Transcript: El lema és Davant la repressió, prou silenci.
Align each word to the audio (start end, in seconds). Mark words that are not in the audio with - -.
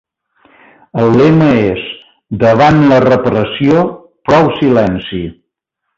El 1.01 1.11
lema 1.19 1.49
és 1.65 1.83
Davant 2.45 2.81
la 2.93 2.99
repressió, 3.05 3.87
prou 4.31 4.51
silenci. 4.63 5.25